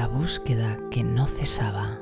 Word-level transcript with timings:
La 0.00 0.08
búsqueda 0.08 0.78
que 0.90 1.04
no 1.04 1.26
cesaba. 1.26 2.00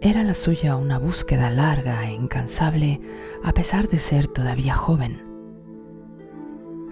Era 0.00 0.24
la 0.24 0.34
suya 0.34 0.74
una 0.74 0.98
búsqueda 0.98 1.52
larga 1.52 2.04
e 2.04 2.14
incansable 2.14 3.00
a 3.44 3.52
pesar 3.52 3.88
de 3.88 4.00
ser 4.00 4.26
todavía 4.26 4.74
joven. 4.74 5.22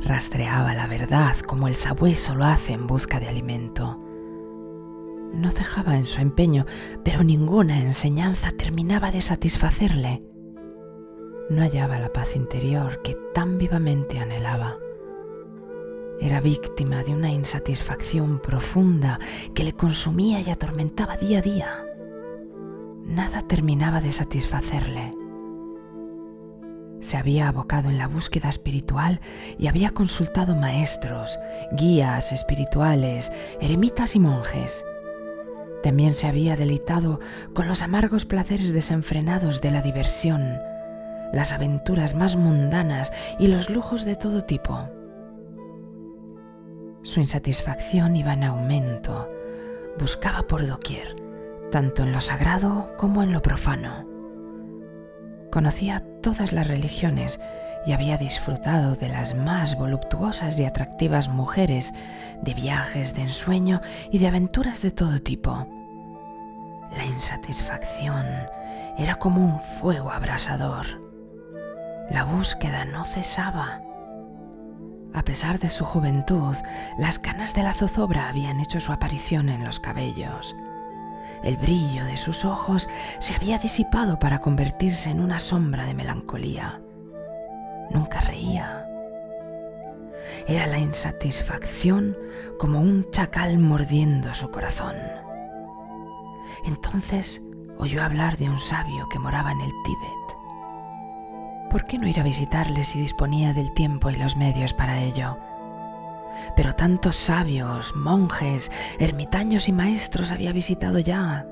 Rastreaba 0.04 0.72
la 0.74 0.86
verdad 0.86 1.36
como 1.38 1.66
el 1.66 1.74
sabueso 1.74 2.36
lo 2.36 2.44
hace 2.44 2.74
en 2.74 2.86
busca 2.86 3.18
de 3.18 3.26
alimento. 3.26 4.00
No 5.34 5.50
cejaba 5.50 5.96
en 5.96 6.04
su 6.04 6.20
empeño, 6.20 6.64
pero 7.02 7.24
ninguna 7.24 7.80
enseñanza 7.80 8.52
terminaba 8.52 9.10
de 9.10 9.20
satisfacerle. 9.20 10.22
No 11.48 11.62
hallaba 11.62 11.98
la 11.98 12.12
paz 12.12 12.36
interior 12.36 13.02
que 13.02 13.16
tan 13.34 13.58
vivamente 13.58 14.18
anhelaba. 14.18 14.78
Era 16.20 16.40
víctima 16.40 17.02
de 17.04 17.12
una 17.12 17.30
insatisfacción 17.30 18.40
profunda 18.40 19.20
que 19.54 19.64
le 19.64 19.74
consumía 19.74 20.40
y 20.40 20.50
atormentaba 20.50 21.16
día 21.16 21.38
a 21.38 21.42
día 21.42 21.86
nada 23.06 23.42
terminaba 23.42 24.00
de 24.00 24.12
satisfacerle. 24.12 25.14
Se 27.00 27.16
había 27.16 27.48
abocado 27.48 27.88
en 27.88 27.98
la 27.98 28.08
búsqueda 28.08 28.48
espiritual 28.48 29.20
y 29.58 29.68
había 29.68 29.90
consultado 29.90 30.56
maestros, 30.56 31.38
guías 31.72 32.32
espirituales, 32.32 33.30
eremitas 33.60 34.16
y 34.16 34.20
monjes. 34.20 34.84
También 35.82 36.14
se 36.14 36.26
había 36.26 36.56
deleitado 36.56 37.20
con 37.54 37.68
los 37.68 37.82
amargos 37.82 38.24
placeres 38.24 38.72
desenfrenados 38.72 39.60
de 39.60 39.70
la 39.70 39.82
diversión, 39.82 40.58
las 41.32 41.52
aventuras 41.52 42.14
más 42.14 42.36
mundanas 42.36 43.12
y 43.38 43.48
los 43.48 43.70
lujos 43.70 44.04
de 44.04 44.16
todo 44.16 44.44
tipo. 44.44 44.88
Su 47.02 47.20
insatisfacción 47.20 48.16
iba 48.16 48.32
en 48.32 48.44
aumento, 48.44 49.28
buscaba 49.98 50.42
por 50.42 50.66
doquier 50.66 51.26
tanto 51.70 52.02
en 52.02 52.12
lo 52.12 52.20
sagrado 52.20 52.94
como 52.96 53.22
en 53.22 53.32
lo 53.32 53.42
profano. 53.42 54.06
Conocía 55.50 56.02
todas 56.22 56.52
las 56.52 56.66
religiones 56.66 57.40
y 57.86 57.92
había 57.92 58.18
disfrutado 58.18 58.96
de 58.96 59.08
las 59.08 59.34
más 59.34 59.76
voluptuosas 59.76 60.58
y 60.58 60.64
atractivas 60.64 61.28
mujeres, 61.28 61.92
de 62.42 62.54
viajes 62.54 63.14
de 63.14 63.22
ensueño 63.22 63.80
y 64.10 64.18
de 64.18 64.26
aventuras 64.26 64.82
de 64.82 64.90
todo 64.90 65.20
tipo. 65.20 65.66
La 66.96 67.04
insatisfacción 67.04 68.26
era 68.98 69.16
como 69.16 69.44
un 69.44 69.60
fuego 69.80 70.10
abrasador. 70.10 70.86
La 72.10 72.24
búsqueda 72.24 72.84
no 72.84 73.04
cesaba. 73.04 73.80
A 75.12 75.22
pesar 75.22 75.58
de 75.58 75.70
su 75.70 75.84
juventud, 75.84 76.54
las 76.98 77.18
canas 77.18 77.54
de 77.54 77.62
la 77.62 77.74
zozobra 77.74 78.28
habían 78.28 78.60
hecho 78.60 78.80
su 78.80 78.92
aparición 78.92 79.48
en 79.48 79.64
los 79.64 79.80
cabellos. 79.80 80.54
El 81.42 81.56
brillo 81.56 82.04
de 82.04 82.16
sus 82.16 82.44
ojos 82.44 82.88
se 83.18 83.34
había 83.34 83.58
disipado 83.58 84.18
para 84.18 84.40
convertirse 84.40 85.10
en 85.10 85.20
una 85.20 85.38
sombra 85.38 85.84
de 85.84 85.94
melancolía. 85.94 86.80
Nunca 87.90 88.20
reía. 88.20 88.86
Era 90.46 90.66
la 90.66 90.78
insatisfacción 90.78 92.16
como 92.58 92.80
un 92.80 93.10
chacal 93.10 93.58
mordiendo 93.58 94.34
su 94.34 94.50
corazón. 94.50 94.94
Entonces 96.64 97.42
oyó 97.78 98.02
hablar 98.02 98.36
de 98.36 98.48
un 98.48 98.60
sabio 98.60 99.08
que 99.08 99.18
moraba 99.18 99.52
en 99.52 99.60
el 99.60 99.72
Tíbet. 99.84 100.25
¿Por 101.70 101.84
qué 101.86 101.98
no 101.98 102.06
ir 102.06 102.20
a 102.20 102.24
visitarle 102.24 102.84
si 102.84 103.00
disponía 103.00 103.52
del 103.52 103.72
tiempo 103.74 104.10
y 104.10 104.16
los 104.16 104.36
medios 104.36 104.72
para 104.72 105.02
ello? 105.02 105.36
pero 106.54 106.74
tantos 106.74 107.16
sabios, 107.16 107.94
monjes, 107.94 108.70
ermitaños 108.98 109.68
y 109.68 109.72
maestros 109.72 110.30
había 110.30 110.52
visitado 110.52 110.98
ya. 110.98 111.46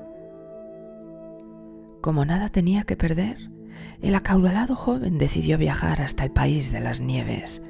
Como 2.01 2.25
nada 2.25 2.49
tenía 2.49 2.83
que 2.83 2.95
perder, 2.95 3.37
el 4.01 4.15
acaudalado 4.15 4.75
joven 4.75 5.17
decidió 5.17 5.57
viajar 5.57 6.01
hasta 6.01 6.23
el 6.23 6.31
país 6.31 6.71
de 6.71 6.79
las 6.79 7.01
nieves. 7.01 7.61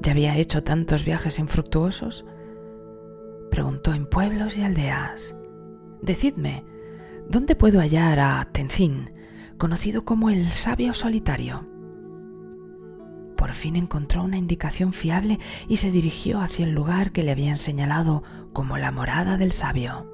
¿Ya 0.00 0.12
había 0.12 0.36
hecho 0.36 0.62
tantos 0.62 1.04
viajes 1.04 1.38
infructuosos? 1.38 2.24
Preguntó 3.50 3.94
en 3.94 4.06
pueblos 4.06 4.56
y 4.58 4.62
aldeas. 4.62 5.34
Decidme, 6.02 6.64
¿dónde 7.28 7.56
puedo 7.56 7.80
hallar 7.80 8.20
a 8.20 8.48
Tenzin, 8.52 9.12
conocido 9.58 10.04
como 10.04 10.30
el 10.30 10.50
sabio 10.50 10.94
solitario? 10.94 11.77
Por 13.38 13.52
fin 13.52 13.76
encontró 13.76 14.24
una 14.24 14.36
indicación 14.36 14.92
fiable 14.92 15.38
y 15.68 15.76
se 15.76 15.92
dirigió 15.92 16.40
hacia 16.40 16.64
el 16.64 16.72
lugar 16.72 17.12
que 17.12 17.22
le 17.22 17.30
habían 17.30 17.56
señalado 17.56 18.24
como 18.52 18.78
la 18.78 18.90
morada 18.90 19.36
del 19.36 19.52
sabio. 19.52 20.12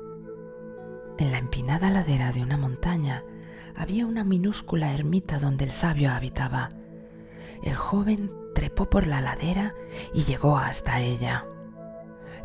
En 1.16 1.32
la 1.32 1.38
empinada 1.38 1.88
ladera 1.88 2.32
de 2.32 2.42
una 2.42 2.58
montaña 2.58 3.24
había 3.74 4.04
una 4.04 4.24
minúscula 4.24 4.92
ermita 4.92 5.38
donde 5.38 5.64
el 5.64 5.72
sabio 5.72 6.12
habitaba. 6.12 6.68
El 7.62 7.76
joven 7.76 8.30
trepó 8.54 8.90
por 8.90 9.06
la 9.06 9.22
ladera 9.22 9.72
y 10.12 10.24
llegó 10.24 10.58
hasta 10.58 11.00
ella. 11.00 11.46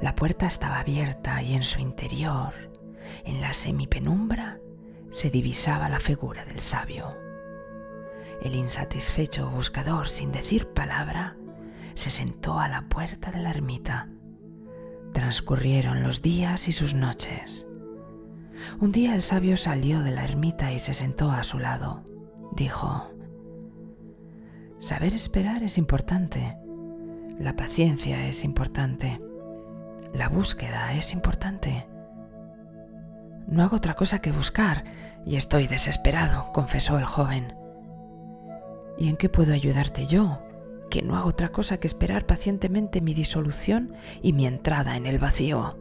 La 0.02 0.16
puerta 0.16 0.48
estaba 0.48 0.80
abierta 0.80 1.44
y 1.44 1.56
en 1.56 1.64
su 1.64 1.82
interior, 1.82 2.54
en 3.26 3.42
la 3.42 3.52
semipenumbra, 3.52 4.60
se 5.10 5.30
divisaba 5.30 5.90
la 5.90 6.00
figura 6.00 6.46
del 6.46 6.62
sabio. 6.62 7.10
El 8.42 8.56
insatisfecho 8.56 9.50
buscador, 9.50 10.08
sin 10.08 10.32
decir 10.32 10.68
palabra, 10.68 11.36
se 11.94 12.10
sentó 12.10 12.60
a 12.60 12.70
la 12.70 12.84
puerta 12.84 13.32
de 13.32 13.40
la 13.40 13.50
ermita. 13.50 14.08
Transcurrieron 15.14 16.04
los 16.04 16.22
días 16.22 16.68
y 16.68 16.72
sus 16.72 16.94
noches. 16.94 17.68
Un 18.80 18.92
día 18.92 19.16
el 19.16 19.22
sabio 19.22 19.58
salió 19.58 20.02
de 20.02 20.12
la 20.12 20.24
ermita 20.24 20.72
y 20.72 20.80
se 20.80 20.94
sentó 20.94 21.32
a 21.32 21.44
su 21.44 21.60
lado. 21.60 22.04
Dijo, 22.56 23.12
Saber 24.80 25.14
esperar 25.14 25.64
es 25.64 25.78
importante, 25.78 26.58
la 27.38 27.58
paciencia 27.58 28.28
es 28.28 28.46
importante, 28.46 29.20
la 30.14 30.30
búsqueda 30.30 30.94
es 30.94 31.12
importante. 31.12 31.88
No 33.48 33.64
hago 33.64 33.76
otra 33.76 33.96
cosa 33.96 34.20
que 34.20 34.32
buscar 34.32 34.86
y 35.26 35.36
estoy 35.36 35.68
desesperado, 35.68 36.52
confesó 36.54 36.98
el 36.98 37.06
joven. 37.06 37.59
¿Y 39.00 39.08
en 39.08 39.16
qué 39.16 39.30
puedo 39.30 39.54
ayudarte 39.54 40.08
yo? 40.08 40.44
Que 40.90 41.02
no 41.02 41.16
hago 41.16 41.30
otra 41.30 41.54
cosa 41.54 41.80
que 41.80 41.88
esperar 41.88 42.26
pacientemente 42.26 43.00
mi 43.00 43.14
disolución 43.14 43.94
y 44.22 44.34
mi 44.34 44.46
entrada 44.46 44.98
en 44.98 45.06
el 45.06 45.20
vacío. 45.20 45.80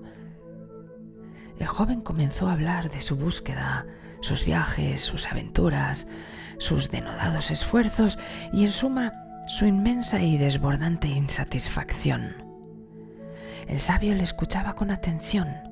El 1.58 1.66
joven 1.66 2.00
comenzó 2.00 2.48
a 2.48 2.52
hablar 2.52 2.90
de 2.90 3.00
su 3.00 3.16
búsqueda, 3.16 3.86
sus 4.20 4.44
viajes, 4.44 5.02
sus 5.02 5.26
aventuras, 5.26 6.06
sus 6.58 6.90
denodados 6.90 7.50
esfuerzos 7.50 8.18
y 8.52 8.64
en 8.64 8.70
suma 8.70 9.12
su 9.48 9.66
inmensa 9.66 10.22
y 10.22 10.38
desbordante 10.38 11.08
insatisfacción. 11.08 12.36
El 13.66 13.80
sabio 13.80 14.14
le 14.14 14.22
escuchaba 14.22 14.74
con 14.74 14.92
atención 14.92 15.67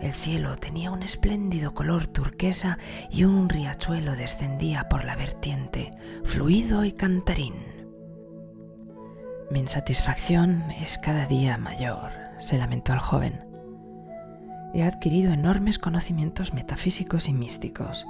el 0.00 0.12
cielo 0.12 0.56
tenía 0.56 0.90
un 0.90 1.02
espléndido 1.02 1.74
color 1.74 2.06
turquesa 2.06 2.78
y 3.10 3.24
un 3.24 3.48
riachuelo 3.48 4.16
descendía 4.16 4.88
por 4.88 5.04
la 5.04 5.16
vertiente, 5.16 5.92
fluido 6.24 6.84
y 6.84 6.92
cantarín. 6.92 7.54
Mi 9.50 9.60
insatisfacción 9.60 10.70
es 10.70 10.98
cada 10.98 11.26
día 11.26 11.56
mayor, 11.56 12.10
se 12.38 12.58
lamentó 12.58 12.92
el 12.92 12.98
joven. 12.98 13.44
He 14.74 14.82
adquirido 14.82 15.32
enormes 15.32 15.78
conocimientos 15.78 16.52
metafísicos 16.52 17.28
y 17.28 17.32
místicos. 17.32 18.06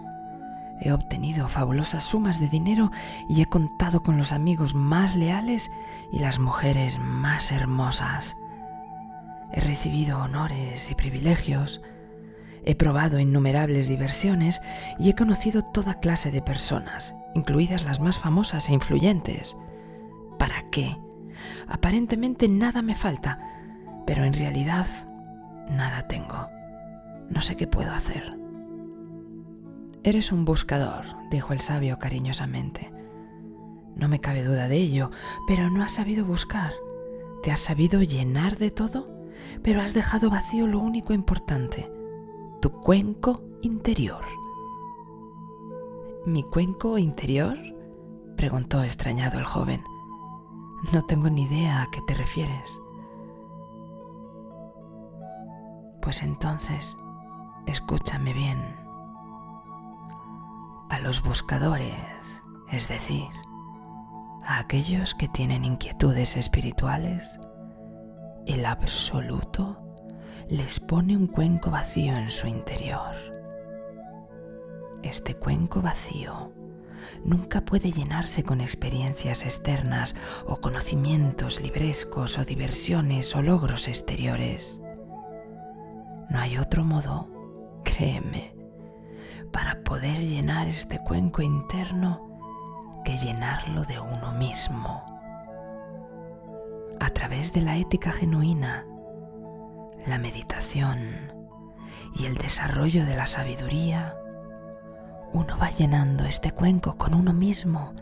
He 0.81 0.93
obtenido 0.93 1.49
fabulosas 1.49 2.05
sumas 2.05 2.41
de 2.41 2.49
dinero 2.49 2.91
y 3.29 3.43
he 3.43 3.47
contado 3.47 4.03
con 4.03 4.19
los 4.19 4.33
amigos 4.33 4.75
más 4.75 5.15
leales 5.15 5.71
y 6.13 6.19
las 6.19 6.39
mujeres 6.39 6.99
más 6.99 7.53
hermosas 7.53 8.37
he 9.57 9.61
recibido 9.61 10.19
honores 10.19 10.91
y 10.91 10.95
privilegios, 10.95 11.81
he 12.67 12.75
probado 12.75 13.19
innumerables 13.19 13.89
diversiones 13.89 14.61
y 14.99 15.09
he 15.09 15.15
conocido 15.15 15.63
toda 15.73 15.99
clase 15.99 16.31
de 16.31 16.43
personas, 16.43 17.15
incluidas 17.35 17.83
las 17.83 17.99
más 17.99 18.19
famosas 18.19 18.69
e 18.69 18.75
influyentes. 18.75 19.57
¿Para 20.39 20.69
qué? 20.71 20.99
Aparentemente 21.69 22.49
nada 22.49 22.83
me 22.83 22.95
falta, 22.95 23.39
pero 24.07 24.25
en 24.25 24.35
realidad 24.35 24.87
nada 25.71 26.07
tengo. 26.07 26.47
No 27.31 27.41
sé 27.41 27.57
qué 27.57 27.67
puedo 27.67 27.93
hacer. 27.93 28.37
Eres 30.05 30.33
un 30.33 30.45
buscador, 30.45 31.07
dijo 31.31 31.55
el 31.55 31.61
sabio 31.61 31.99
cariñosamente. 31.99 32.93
No 33.97 34.09
me 34.09 34.21
cabe 34.21 34.45
duda 34.45 34.69
de 34.69 34.77
ello, 34.77 35.11
pero 35.49 35.71
no 35.71 35.83
has 35.83 35.93
sabido 35.93 36.27
buscar. 36.27 36.75
¿Te 37.43 37.51
has 37.51 37.61
sabido 37.61 38.03
llenar 38.03 38.59
de 38.59 38.71
todo? 38.71 39.16
Pero 39.63 39.81
has 39.81 39.95
dejado 39.95 40.31
vacío 40.31 40.67
lo 40.67 40.79
único 40.79 41.13
importante, 41.13 41.91
tu 42.61 42.71
cuenco 42.71 43.43
interior. 43.63 44.25
¿Mi 46.27 46.43
cuenco 46.43 46.99
interior? 46.99 47.57
preguntó 48.37 48.83
extrañado 48.83 49.39
el 49.39 49.45
joven. 49.45 49.83
No 50.93 51.05
tengo 51.05 51.31
ni 51.31 51.45
idea 51.45 51.83
a 51.83 51.91
qué 51.91 52.01
te 52.07 52.15
refieres. 52.15 52.81
Pues 56.03 56.23
entonces, 56.23 56.97
escúchame 57.67 58.33
bien. 58.33 58.59
A 60.91 61.01
los 61.01 61.23
buscadores, 61.23 61.95
es 62.71 62.89
decir, 62.89 63.29
a 64.45 64.59
aquellos 64.59 65.15
que 65.15 65.29
tienen 65.29 65.65
inquietudes 65.65 66.37
espirituales, 66.37 67.39
el 68.47 68.65
absoluto 68.65 69.77
les 70.49 70.79
pone 70.79 71.17
un 71.17 71.27
cuenco 71.27 71.71
vacío 71.71 72.15
en 72.15 72.31
su 72.31 72.47
interior. 72.47 73.15
Este 75.03 75.35
cuenco 75.35 75.83
vacío 75.83 76.53
nunca 77.25 77.61
puede 77.63 77.91
llenarse 77.91 78.45
con 78.45 78.61
experiencias 78.61 79.43
externas 79.43 80.15
o 80.47 80.61
conocimientos 80.61 81.61
librescos 81.61 82.39
o 82.39 82.45
diversiones 82.45 83.35
o 83.35 83.43
logros 83.43 83.89
exteriores. 83.89 84.81
No 86.31 86.39
hay 86.39 86.59
otro 86.59 86.85
modo, 86.85 87.29
créeme, 87.85 88.55
para 89.53 89.83
poder 89.83 90.21
llenar 90.21 90.69
este 90.69 91.01
cuenco 91.01 91.43
interno 91.43 93.03
que 93.05 93.17
llenarlo 93.17 93.85
de 93.85 93.99
uno 93.99 94.33
mismo. 94.33 94.96
A 97.07 97.11
través 97.11 97.53
de 97.53 97.61
la 97.61 97.77
ética 97.77 98.11
genuina, 98.11 98.85
la 100.09 100.19
meditación 100.19 101.33
y 102.17 102.27
el 102.27 102.35
desarrollo 102.35 103.07
de 103.07 103.15
la 103.15 103.29
sabiduría, 103.29 104.17
uno 105.33 105.57
va 105.57 105.71
llenando 105.71 106.25
este 106.25 106.51
cuenco 106.51 106.97
con 106.99 107.15
uno 107.15 107.33
mismo 107.33 107.95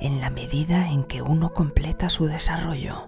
en 0.00 0.20
la 0.20 0.30
medida 0.30 0.90
en 0.90 1.04
que 1.04 1.22
uno 1.22 1.54
completa 1.54 2.08
su 2.08 2.26
desarrollo. 2.26 3.06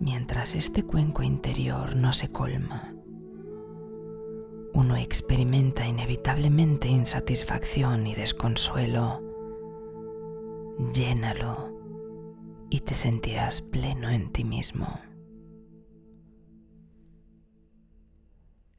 Mientras 0.00 0.56
este 0.56 0.82
cuenco 0.82 1.22
interior 1.22 1.94
no 1.94 2.12
se 2.12 2.28
colma, 2.28 2.92
uno 4.74 4.96
experimenta 4.96 5.86
inevitablemente 5.86 6.88
insatisfacción 6.88 8.08
y 8.08 8.16
desconsuelo. 8.16 9.22
Llénalo 10.92 11.79
y 12.70 12.80
te 12.80 12.94
sentirás 12.94 13.60
pleno 13.60 14.08
en 14.08 14.32
ti 14.32 14.44
mismo. 14.44 15.00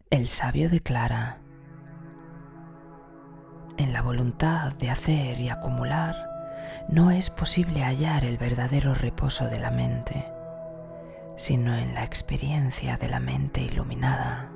El 0.09 0.27
sabio 0.27 0.69
declara, 0.69 1.39
en 3.77 3.93
la 3.93 4.01
voluntad 4.01 4.73
de 4.73 4.89
hacer 4.89 5.39
y 5.39 5.49
acumular 5.49 6.15
no 6.89 7.11
es 7.11 7.29
posible 7.29 7.83
hallar 7.83 8.25
el 8.25 8.37
verdadero 8.37 8.93
reposo 8.93 9.47
de 9.49 9.59
la 9.59 9.71
mente, 9.71 10.25
sino 11.35 11.75
en 11.75 11.93
la 11.93 12.03
experiencia 12.03 12.97
de 12.97 13.09
la 13.09 13.19
mente 13.19 13.61
iluminada. 13.61 14.51